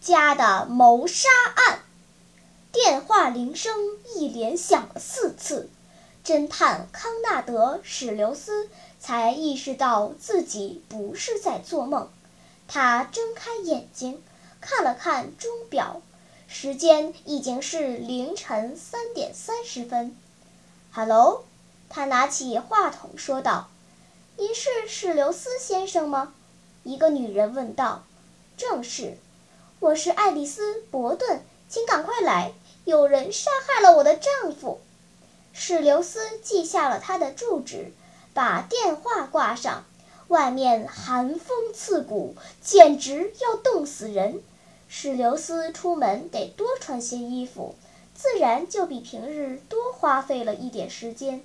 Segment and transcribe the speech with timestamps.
[0.00, 1.80] 家的谋杀案，
[2.72, 3.74] 电话铃声
[4.14, 5.68] 一连响了四次，
[6.24, 8.68] 侦探康纳德·史留斯
[9.00, 12.08] 才意识到自己不是在做梦。
[12.66, 14.22] 他睁开眼睛，
[14.60, 16.02] 看了看钟表，
[16.46, 20.16] 时间已经是凌晨三点三十分。
[20.90, 21.44] 哈喽，
[21.88, 23.68] 他拿起话筒说道
[24.36, 26.32] ：“您是史留斯先生吗？”
[26.84, 28.04] 一个女人问道。
[28.56, 29.16] 正是，
[29.80, 32.52] 我是爱丽丝·伯顿，请赶快来！
[32.84, 34.80] 有人杀害了我的丈夫。
[35.52, 37.92] 史留斯记下了他的住址，
[38.34, 39.84] 把电话挂上。
[40.26, 44.42] 外面寒风刺骨，简直要冻死人。
[44.88, 47.76] 史留斯出门得多穿些衣服，
[48.16, 51.40] 自然就比平日多花费了一点时间。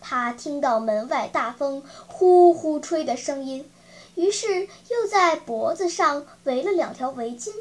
[0.00, 3.70] 他听到门外大风呼呼吹的声音。
[4.18, 7.52] 于是又在脖子上围了两条围巾。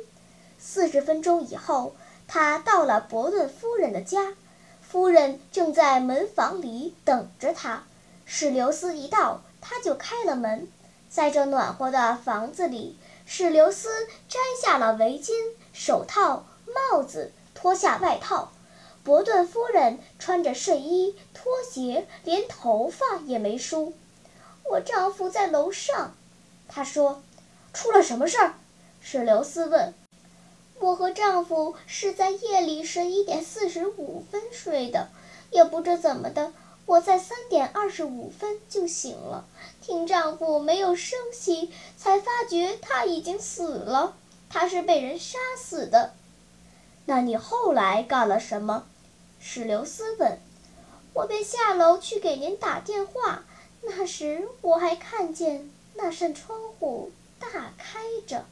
[0.58, 1.96] 四十分钟以后，
[2.28, 4.34] 他到了伯顿夫人的家，
[4.82, 7.84] 夫人正在门房里等着他。
[8.26, 10.68] 史留斯一到，他就开了门。
[11.08, 13.90] 在这暖和的房子里，史留斯
[14.28, 15.34] 摘下了围巾、
[15.74, 16.48] 手套、
[16.92, 18.52] 帽子，脱下外套。
[19.04, 23.94] 伯顿夫人穿着睡衣、拖鞋，连头发也没梳。
[24.72, 26.16] 我丈夫在楼上。
[26.68, 27.22] 他说
[27.74, 28.54] ：“出了什么事儿？”
[29.02, 29.94] 史留斯问。
[30.80, 35.10] “我和丈夫是在夜里十一点四十五分睡的，
[35.52, 36.54] 也不知怎么的，
[36.86, 39.46] 我在三点二十五分就醒了，
[39.82, 44.16] 听丈夫没有声息，才发觉他已经死了。
[44.50, 46.14] 他是被人杀死的。
[47.06, 48.86] ”“那你后来干了什么？”
[49.40, 50.38] 史留斯问。
[51.14, 53.44] “我便下楼去给您打电话，
[53.82, 58.46] 那时我还看见。”那扇窗户大开着，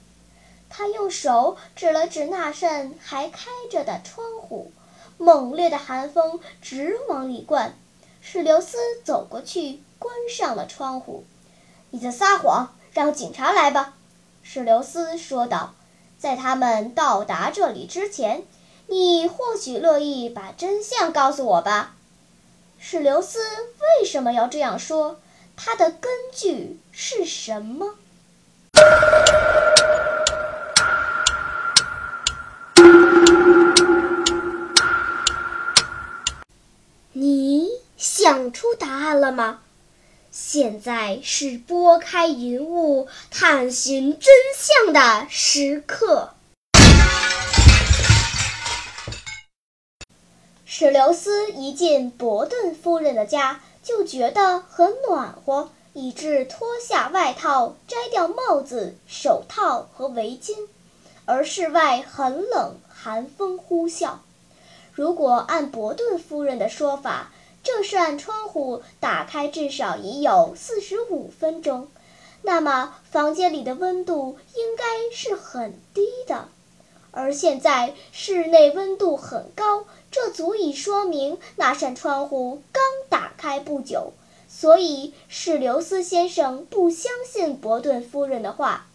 [0.68, 4.72] 他用手指了指那扇还开着的窗户，
[5.18, 7.76] 猛烈的寒风直往里灌。
[8.20, 11.24] 史留斯走过去，关上了窗户。
[11.92, 13.94] “你在撒谎，让警察来吧。”
[14.42, 15.76] 史留斯说道。
[16.18, 18.44] “在他们到达这里之前，
[18.88, 21.96] 你或许乐意把真相告诉我吧？”
[22.80, 23.40] 史留斯
[24.00, 25.20] 为什么要这样说？
[25.58, 27.96] 它的根据是什么？
[37.14, 39.62] 你想出答案了吗？
[40.32, 46.34] 现在是拨开云雾探寻真相的时刻。
[50.66, 53.62] 史留斯一进伯顿夫人的家。
[53.86, 60.68] 就觉得很暖和，以致脱下外套，摘掉帽子、手套和围巾。
[61.26, 64.16] 而室外很冷，寒风呼啸。
[64.92, 67.32] 如果按伯顿夫人的说法，
[67.64, 71.88] 这扇窗户打开至少已有四十五分钟，
[72.42, 76.50] 那么房间里的温度应该是很低的。
[77.16, 79.86] 而现在室内温度很高。
[80.12, 84.14] 这足以说明那扇窗户刚打开不久，
[84.48, 88.86] 所以史留斯先生不相信伯顿夫人的话。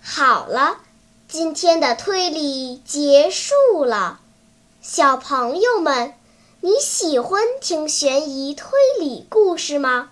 [0.00, 0.78] 好了，
[1.28, 4.20] 今天的推理结束了，
[4.80, 6.14] 小朋友们，
[6.60, 8.70] 你喜欢听悬疑推
[9.00, 10.11] 理故事吗？